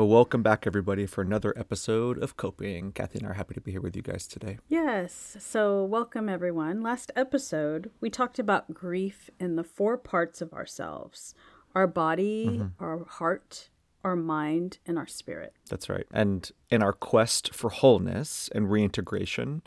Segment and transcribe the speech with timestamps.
[0.00, 2.90] Well, welcome back, everybody, for another episode of Coping.
[2.92, 4.56] Kathy and I are happy to be here with you guys today.
[4.66, 5.36] Yes.
[5.40, 6.80] So, welcome everyone.
[6.80, 11.34] Last episode, we talked about grief in the four parts of ourselves
[11.74, 12.82] our body, mm-hmm.
[12.82, 13.68] our heart,
[14.02, 15.52] our mind, and our spirit.
[15.68, 16.06] That's right.
[16.10, 19.60] And in our quest for wholeness and reintegration,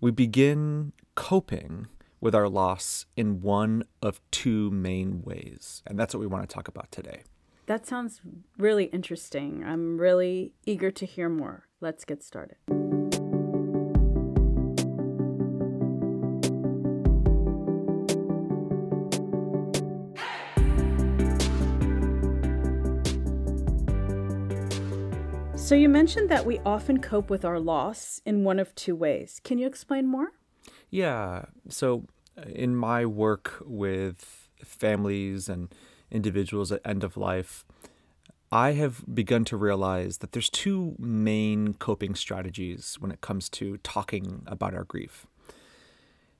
[0.00, 1.88] we begin coping
[2.22, 5.82] with our loss in one of two main ways.
[5.86, 7.24] And that's what we want to talk about today.
[7.66, 8.20] That sounds
[8.58, 9.64] really interesting.
[9.64, 11.66] I'm really eager to hear more.
[11.80, 12.56] Let's get started.
[25.56, 29.40] So, you mentioned that we often cope with our loss in one of two ways.
[29.42, 30.32] Can you explain more?
[30.90, 31.46] Yeah.
[31.70, 32.04] So,
[32.36, 35.74] uh, in my work with families and
[36.10, 37.64] individuals at end of life,
[38.52, 43.78] I have begun to realize that there's two main coping strategies when it comes to
[43.78, 45.26] talking about our grief.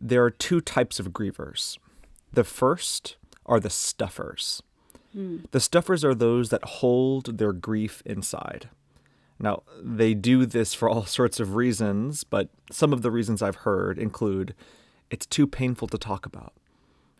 [0.00, 1.78] There are two types of grievers.
[2.32, 4.62] The first are the stuffers.
[5.12, 5.38] Hmm.
[5.50, 8.68] The stuffers are those that hold their grief inside.
[9.38, 13.56] Now, they do this for all sorts of reasons, but some of the reasons I've
[13.56, 14.54] heard include
[15.10, 16.52] it's too painful to talk about.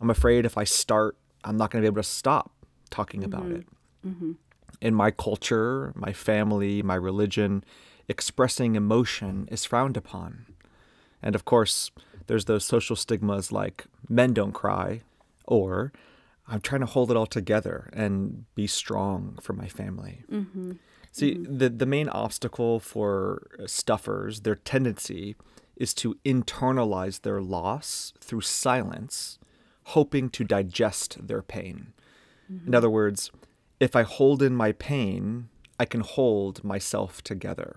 [0.00, 2.52] I'm afraid if I start, I'm not going to be able to stop
[2.90, 3.56] talking about mm-hmm.
[3.56, 3.66] it.
[4.06, 4.32] Mm-hmm.
[4.80, 7.64] In my culture, my family, my religion,
[8.08, 10.46] expressing emotion is frowned upon.
[11.22, 11.90] And of course,
[12.26, 15.02] there's those social stigmas like men don't cry,
[15.46, 15.92] or
[16.48, 20.24] I'm trying to hold it all together and be strong for my family.
[20.30, 20.72] Mm-hmm.
[21.12, 25.34] See, the, the main obstacle for stuffers, their tendency
[25.76, 29.39] is to internalize their loss through silence,
[29.84, 31.92] hoping to digest their pain.
[32.48, 32.74] In mm-hmm.
[32.74, 33.30] other words,
[33.78, 37.76] if I hold in my pain, I can hold myself together.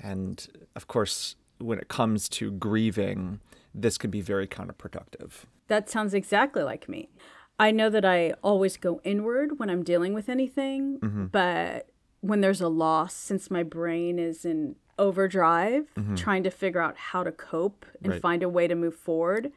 [0.00, 3.40] And of course, when it comes to grieving,
[3.74, 5.44] this can be very counterproductive.
[5.66, 7.10] That sounds exactly like me.
[7.58, 11.26] I know that I always go inward when I'm dealing with anything, mm-hmm.
[11.26, 11.88] but
[12.20, 16.14] when there's a loss, since my brain is in overdrive, mm-hmm.
[16.14, 18.22] trying to figure out how to cope and Right.
[18.22, 19.52] find a way to move forward,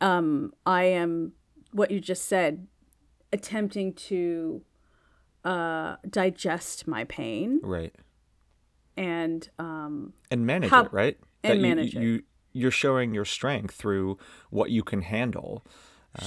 [0.00, 1.32] um, I am
[1.72, 2.66] what you just said,
[3.32, 4.62] attempting to
[5.44, 7.94] uh, digest my pain Right.
[8.96, 11.18] and um, and manage How- it, right?
[11.44, 12.02] and you, manage it.
[12.02, 12.22] you,
[12.52, 14.18] You're showing your strength through
[14.50, 15.64] what you can handle.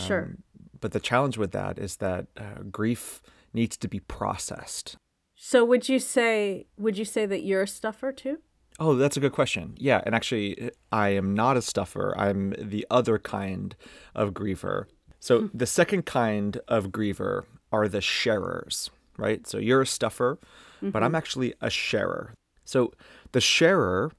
[0.08, 0.24] sure.
[0.24, 0.44] Um,
[0.80, 3.22] But the challenge with that is that uh, grief
[3.54, 4.96] needs to be processed.
[5.36, 8.38] So would you say would you say that you're a stuffer too?
[8.82, 9.76] Oh, that's a good question.
[9.78, 12.16] Yeah, and actually, I am not a stuffer.
[12.18, 13.76] I'm the other kind
[14.16, 14.86] of griever.
[15.20, 15.48] So hmm.
[15.58, 19.46] the second kind of griever are the sharers, right?
[19.46, 20.40] So you're a stuffer,
[20.82, 21.16] but I'm mm-hmm.
[21.16, 22.34] actually a sharer.
[22.66, 22.92] So
[23.34, 24.12] the sharer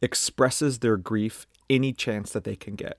[0.00, 2.98] expresses their grief any chance that they can get.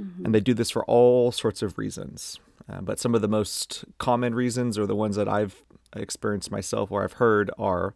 [0.00, 0.26] Mm-hmm.
[0.26, 2.38] And they do this for all sorts of reasons.
[2.70, 5.62] Uh, but some of the most common reasons, or the ones that I've
[5.96, 7.94] experienced myself or I've heard, are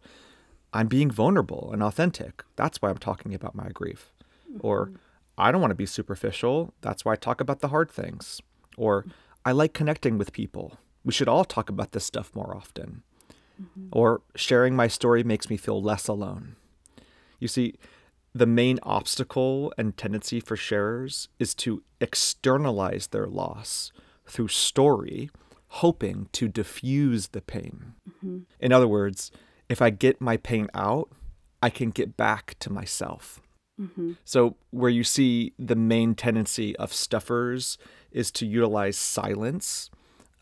[0.73, 2.43] I'm being vulnerable and authentic.
[2.55, 4.11] That's why I'm talking about my grief.
[4.59, 4.91] Or
[5.37, 6.73] I don't want to be superficial.
[6.81, 8.41] That's why I talk about the hard things.
[8.77, 9.05] Or
[9.43, 10.77] I like connecting with people.
[11.03, 13.03] We should all talk about this stuff more often.
[13.61, 13.87] Mm-hmm.
[13.91, 16.55] Or sharing my story makes me feel less alone.
[17.39, 17.75] You see,
[18.33, 23.93] the main obstacle and tendency for sharers is to externalize their loss
[24.25, 25.29] through story,
[25.67, 27.93] hoping to diffuse the pain.
[28.09, 28.39] Mm-hmm.
[28.59, 29.31] In other words,
[29.69, 31.09] if I get my pain out,
[31.61, 33.41] I can get back to myself.
[34.23, 37.77] So, where you see the main tendency of stuffers
[38.11, 39.89] is to utilize silence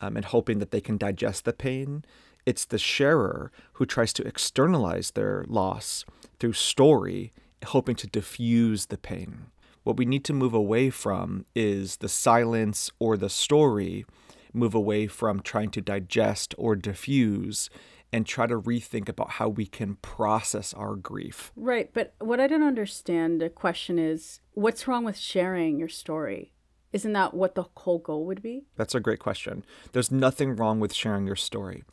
[0.02, 2.06] um, and hoping that they can digest the pain,
[2.46, 6.06] it's the sharer who tries to externalize their loss
[6.40, 7.34] through story,
[7.66, 9.48] hoping to diffuse the pain.
[9.84, 14.06] What we need to move away from is the silence or the story,
[14.54, 17.70] move away from trying to digest or diffuse,
[18.14, 21.52] and try to rethink about how we can process our grief.
[21.56, 26.54] Right, but what I don't understand the question is what's wrong with sharing your story?
[26.94, 28.66] Isn't that what the whole goal would be?
[28.78, 29.66] That's a great question.
[29.94, 31.84] There's nothing wrong with sharing your story,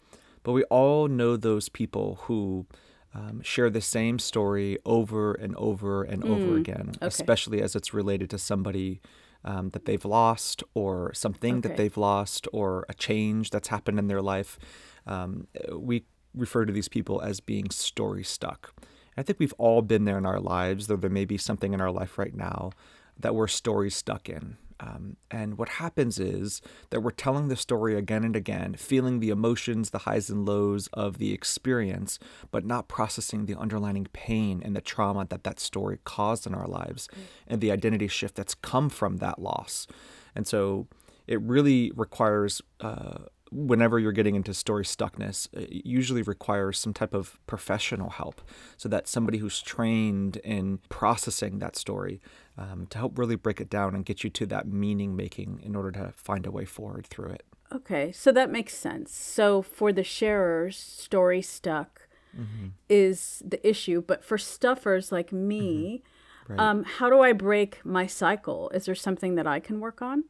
[0.42, 2.66] but we all know those people who
[3.14, 8.28] um, share the same story over and over and over again, especially as it's related
[8.30, 9.00] to somebody
[9.42, 14.06] um, that they've lost or something that they've lost or a change that's happened in
[14.06, 14.58] their life.
[15.06, 16.04] Um, we
[16.34, 18.74] refer to these people as being story stuck.
[19.16, 21.80] I think we've all been there in our lives, though there may be something in
[21.80, 22.70] our life right now
[23.18, 24.56] that we're story stuck in.
[24.80, 29.28] Um, and what happens is that we're telling the story again and again, feeling the
[29.28, 32.18] emotions, the highs and lows of the experience,
[32.50, 36.66] but not processing the underlying pain and the trauma that that story caused in our
[36.66, 37.24] lives mm.
[37.46, 39.86] and the identity shift that's come from that loss.
[40.34, 40.86] And so
[41.26, 47.14] it really requires uh, whenever you're getting into story stuckness, it usually requires some type
[47.14, 48.40] of professional help
[48.76, 52.20] so that somebody who's trained in processing that story
[52.56, 55.74] um, to help really break it down and get you to that meaning making in
[55.74, 57.44] order to find a way forward through it.
[57.72, 59.14] Okay, so that makes sense.
[59.14, 62.68] So for the sharers, story stuck mm-hmm.
[62.88, 66.02] is the issue, but for stuffers like me,
[66.44, 66.52] mm-hmm.
[66.52, 66.60] right.
[66.60, 68.70] um, how do I break my cycle?
[68.70, 70.24] Is there something that I can work on?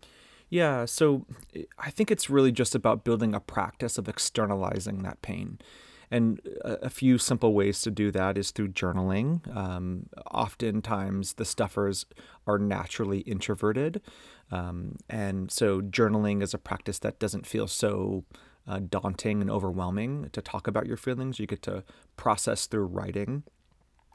[0.50, 1.26] Yeah, so
[1.78, 5.60] I think it's really just about building a practice of externalizing that pain.
[6.10, 9.56] And a, few simple ways to do that is through journaling.
[9.56, 12.04] Um, oftentimes, the stuffers
[12.48, 14.02] are naturally introverted.
[14.50, 18.24] Um, and so, journaling is a practice that doesn't feel so
[18.66, 21.38] uh, daunting and overwhelming to talk about your feelings.
[21.38, 21.84] You get to
[22.16, 23.44] process through writing.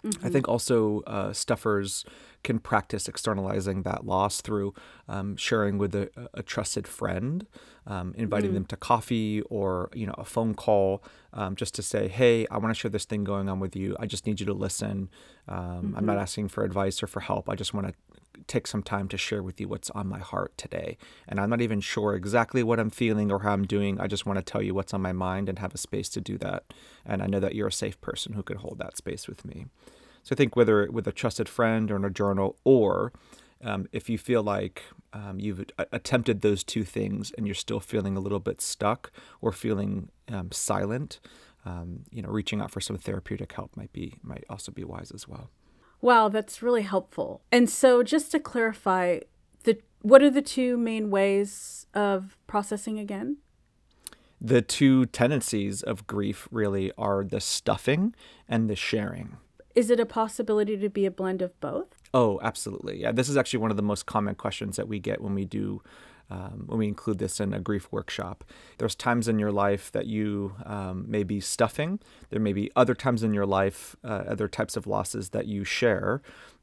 [0.06, 0.26] Mm-hmm.
[0.26, 2.06] I think also uh, stuffers
[2.44, 4.74] can practice externalizing that loss through
[5.08, 7.48] um, sharing with a, a trusted friend,
[7.88, 11.04] um, inviting mm them to coffee or you know a phone call,
[11.34, 13.98] um, just to say, hey, I want to share this thing going on with you.
[14.00, 15.10] I just need you to listen.
[15.50, 15.98] Mm-hmm.
[15.98, 16.22] I'm not mm-hmm.
[16.22, 17.50] asking for advice or for help.
[17.50, 17.94] I just want to
[18.48, 20.98] take some time to share with you what's on my heart today.
[21.28, 24.00] And I'm not even sure exactly what I'm feeling or how I'm doing.
[24.00, 26.22] I just want to tell you what's on my mind and have a space to
[26.22, 26.64] do that.
[27.06, 29.66] And I know that you're a safe person who could hold that space with me.
[30.24, 33.14] So I think whether with a trusted friend or in a journal, or
[33.64, 34.84] um, if you feel like
[35.14, 39.12] um, you've attempted those two things and you're still feeling a little bit stuck
[39.42, 41.20] or feeling um, silent,
[41.66, 45.12] um, you know, reaching out for some therapeutic help might be might also be wise
[45.12, 45.50] as well.
[46.02, 47.42] Wow, that's really helpful.
[47.52, 49.20] And so, just to clarify,
[49.64, 53.38] the what are the two main ways of processing again?
[54.40, 58.14] The two tendencies of grief really are the stuffing
[58.48, 59.38] and the sharing.
[59.74, 61.88] Is it a possibility to be a blend of both?
[62.14, 63.02] Oh, absolutely.
[63.02, 65.44] Yeah, this is actually one of the most common questions that we get when we
[65.44, 65.82] do
[66.30, 68.44] um, when we include this in a grief workshop.
[68.78, 72.00] There's times in your life that you um, may be stuffing.
[72.30, 75.64] There may be other times in your life, uh, other types of losses that you
[75.64, 76.22] share.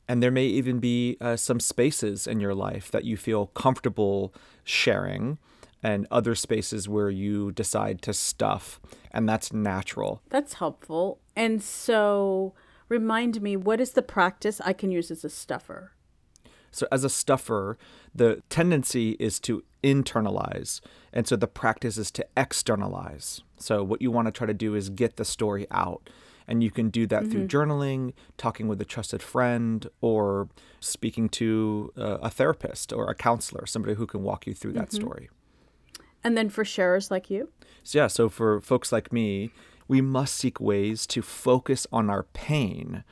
[0.09, 4.35] And there may even be uh, some spaces in your life that you feel comfortable
[4.65, 5.39] sharing
[5.83, 8.81] and other spaces where you decide to stuff.
[9.11, 10.23] And that's natural.
[10.29, 11.21] That's helpful.
[11.35, 12.55] And so
[12.89, 15.93] remind me what is the practice I can use as a stuffer?
[16.73, 17.79] So, as a stuffer,
[18.15, 20.81] the tendency is to internalize.
[21.13, 23.43] And so the practice is to externalize.
[23.59, 26.09] So, what you want to try to do is get the story out.
[26.49, 27.31] And you can do that mm-hmm.
[27.31, 30.49] through journaling, talking with a trusted friend, or
[30.81, 34.89] speaking to a, a therapist or a counselor, somebody who can walk you through that
[34.89, 35.03] mm-hmm.
[35.03, 35.31] story.
[36.25, 37.51] And then for sharers like you?
[37.85, 39.51] So, yeah, so for folks like me,
[39.89, 43.05] we must seek ways to focus on our pain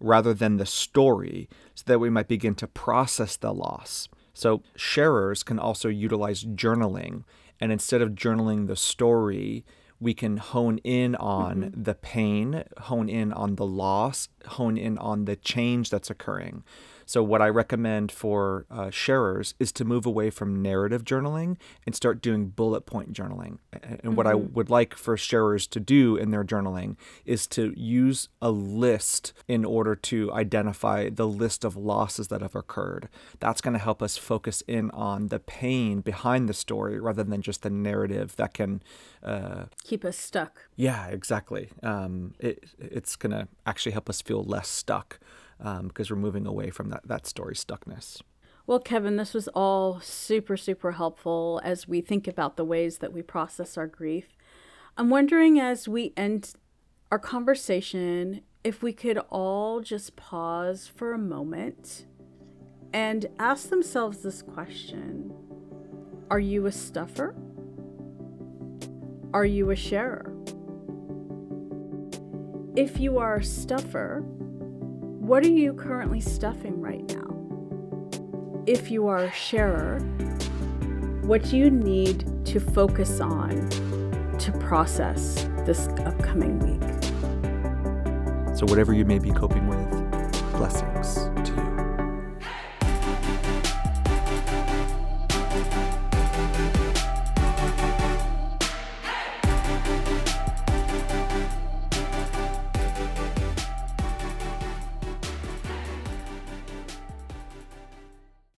[0.00, 4.08] rather than the story so that we might begin to process the loss.
[4.34, 7.24] So, sharers can also utilize journaling,
[7.60, 9.64] and instead of journaling the story,
[10.00, 11.82] we can hone in on mm-hmm.
[11.82, 16.64] the pain, hone in on the loss, hone in on the change that's occurring.
[17.08, 21.56] So, what I recommend for uh, sharers is to move away from narrative journaling
[21.86, 23.60] and start doing bullet point journaling.
[23.72, 24.14] And mm-hmm.
[24.14, 24.52] what I mm-hmm.
[24.52, 29.64] would like for sharers to do in their journaling is to use a list in
[29.64, 33.08] order to identify the list of losses that have occurred.
[33.40, 37.40] That's going to help us focus in on the pain behind the story rather than
[37.40, 38.82] just the narrative that can
[39.22, 40.68] uh, keep us stuck.
[40.76, 41.70] Yeah, exactly.
[41.82, 45.18] Um, it, it's going to actually help us feel less stuck
[45.60, 48.20] um, because we're moving away from that, that story stuckness.
[48.66, 53.12] Well, Kevin, this was all super, super helpful as we think about the ways that
[53.12, 54.36] we process our grief.
[54.96, 56.52] I'm wondering as we end
[57.10, 62.04] our conversation if we could all just pause for a moment
[62.92, 65.32] and ask themselves this question
[66.30, 67.34] Are you a stuffer?
[69.32, 70.37] Are you a sharer?
[72.78, 78.62] If you are a stuffer, what are you currently stuffing right now?
[78.68, 79.98] If you are a sharer,
[81.22, 83.68] what do you need to focus on
[84.38, 86.88] to process this upcoming week?
[88.56, 89.87] So, whatever you may be coping with.